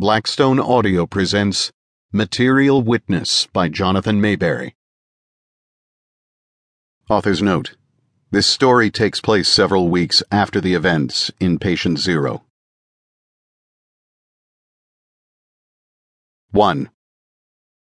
[0.00, 1.72] Blackstone Audio presents
[2.12, 4.74] Material Witness by Jonathan Maberry.
[7.10, 7.74] Author's note
[8.30, 12.44] This story takes place several weeks after the events in Patient Zero.
[16.52, 16.90] 1.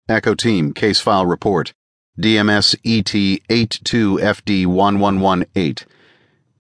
[0.08, 1.74] Echo Team Case File Report
[2.20, 3.14] DMS ET
[3.50, 5.86] 82FD1118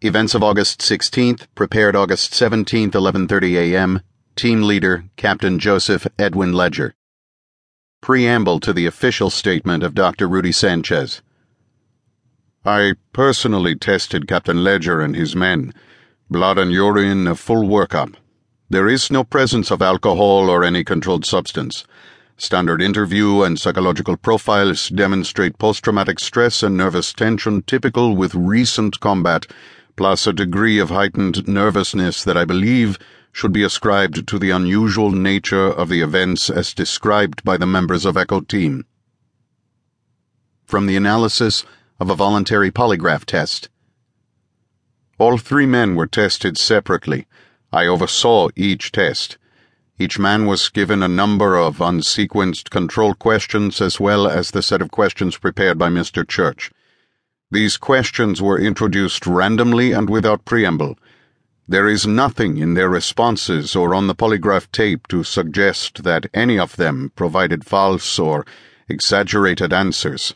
[0.01, 4.01] Events of August 16th, prepared August 17th, 11:30 a.m.
[4.35, 6.93] Team leader Captain Joseph Edwin Ledger.
[8.01, 10.27] Preamble to the official statement of Dr.
[10.27, 11.21] Rudy Sanchez.
[12.65, 15.73] I personally tested Captain Ledger and his men.
[16.29, 18.15] Blood and urine, a full workup.
[18.69, 21.85] There is no presence of alcohol or any controlled substance.
[22.35, 28.99] Standard interview and psychological profiles demonstrate post traumatic stress and nervous tension typical with recent
[28.99, 29.45] combat,
[29.95, 32.99] plus a degree of heightened nervousness that I believe
[33.35, 38.05] should be ascribed to the unusual nature of the events as described by the members
[38.05, 38.85] of Echo Team.
[40.63, 41.65] From the analysis
[41.99, 43.67] of a voluntary polygraph test.
[45.17, 47.27] All three men were tested separately.
[47.73, 49.37] I oversaw each test.
[49.99, 54.81] Each man was given a number of unsequenced control questions as well as the set
[54.81, 56.25] of questions prepared by Mr.
[56.25, 56.71] Church.
[57.51, 60.97] These questions were introduced randomly and without preamble.
[61.67, 66.59] There is nothing in their responses or on the polygraph tape to suggest that any
[66.59, 68.45] of them provided false or
[68.87, 70.35] exaggerated answers.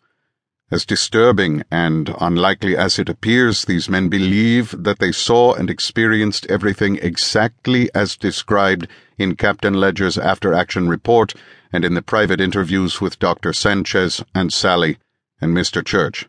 [0.72, 6.48] As disturbing and unlikely as it appears, these men believe that they saw and experienced
[6.48, 8.88] everything exactly as described
[9.20, 11.36] in Captain Ledger's after action report
[11.72, 13.54] and in the private interviews with Dr.
[13.54, 14.98] Sanchez and Sally
[15.40, 15.86] and Mr.
[15.86, 16.28] Church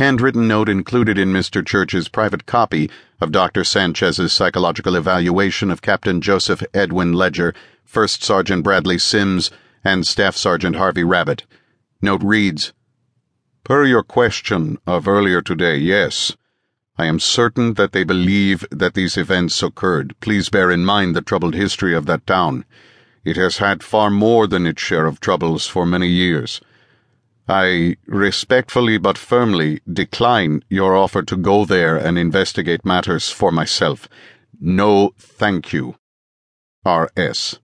[0.00, 1.66] handwritten note included in Mr.
[1.66, 3.64] Church's private copy of Dr.
[3.64, 7.54] Sanchez's psychological evaluation of Captain Joseph Edwin Ledger,
[7.84, 9.50] First Sergeant Bradley Sims,
[9.84, 11.44] and Staff Sergeant Harvey Rabbit.
[12.00, 12.72] Note reads
[13.62, 16.34] Per your question of earlier today, yes.
[16.96, 20.14] I am certain that they believe that these events occurred.
[20.20, 22.64] Please bear in mind the troubled history of that town.
[23.24, 26.60] It has had far more than its share of troubles for many years.
[27.50, 34.08] I respectfully but firmly decline your offer to go there and investigate matters for myself.
[34.60, 35.96] No, thank you.
[36.84, 37.58] R.S.